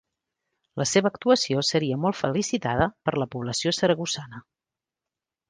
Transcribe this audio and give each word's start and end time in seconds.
La 0.81 0.85
seva 0.91 1.09
actuació 1.13 1.63
seria 1.67 1.99
molt 2.05 2.19
felicitada 2.21 2.89
per 3.11 3.15
la 3.25 3.29
població 3.37 3.75
saragossana. 3.83 4.43